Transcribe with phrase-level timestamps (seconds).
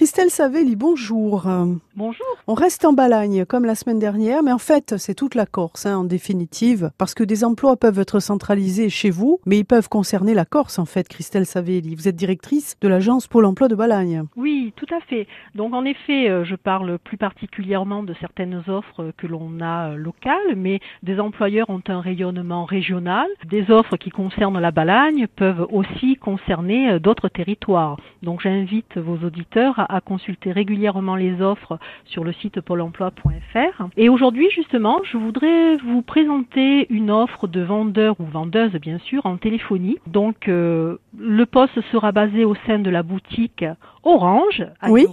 [0.00, 1.46] Christelle Savelli, bonjour.
[1.94, 2.26] Bonjour.
[2.46, 5.84] On reste en Balagne comme la semaine dernière, mais en fait c'est toute la Corse
[5.84, 9.90] hein, en définitive, parce que des emplois peuvent être centralisés chez vous, mais ils peuvent
[9.90, 11.94] concerner la Corse en fait, Christelle Savelli.
[11.94, 14.22] Vous êtes directrice de l'agence Pôle emploi de Balagne.
[14.36, 15.26] Oui, tout à fait.
[15.54, 19.96] Donc en effet, euh, je parle plus particulièrement de certaines offres que l'on a euh,
[19.96, 23.26] locales, mais des employeurs ont un rayonnement régional.
[23.44, 27.98] Des offres qui concernent la Balagne peuvent aussi concerner euh, d'autres territoires.
[28.22, 33.86] Donc j'invite vos auditeurs à, consulter régulièrement les offres sur le site pôle emploi.fr.
[33.96, 39.26] Et aujourd'hui, justement, je voudrais vous présenter une offre de vendeur ou vendeuse, bien sûr,
[39.26, 39.98] en téléphonie.
[40.06, 43.64] Donc, euh, le poste sera basé au sein de la boutique
[44.02, 45.06] Orange à oui.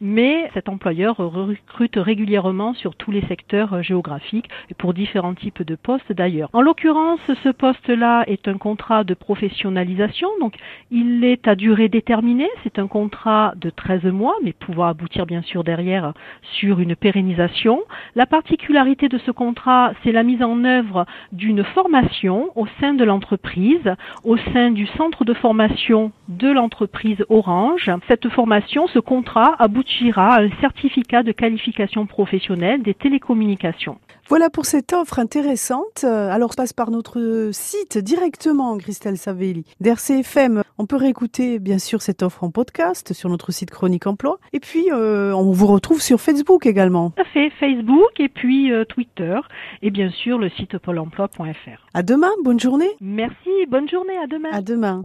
[0.00, 5.74] mais cet employeur recrute régulièrement sur tous les secteurs géographiques et pour différents types de
[5.74, 6.48] postes d'ailleurs.
[6.52, 10.54] En l'occurrence, ce poste-là est un contrat de professionnalisation, donc
[10.92, 12.48] il est à durée déterminée.
[12.62, 16.12] C'est un contrat de 13 mois, mais pouvant aboutir bien sûr derrière
[16.58, 17.82] sur une pérennisation.
[18.16, 23.02] La particularité de ce contrat, c'est la mise en œuvre d'une formation au sein de
[23.02, 27.90] l'entreprise, au sein du centre de formation de l'entreprise Orange.
[28.06, 33.98] Cette formation, ce contrat aboutira à un certificat de qualification professionnelle des télécommunications.
[34.28, 36.04] Voilà pour cette offre intéressante.
[36.04, 40.62] Euh, alors, je passe par notre site directement, Christelle Savelli, d'RCFM.
[40.78, 44.38] On peut réécouter, bien sûr, cette offre en podcast sur notre site Chronique Emploi.
[44.54, 47.10] Et puis, euh, on vous retrouve sur Facebook également.
[47.10, 47.52] Tout à fait,
[48.04, 49.38] Facebook et puis euh, Twitter.
[49.82, 51.86] Et bien sûr, le site pôle emploi.fr.
[51.94, 52.90] À demain, bonne journée.
[53.00, 54.50] Merci, bonne journée, à demain.
[54.52, 54.92] À demain.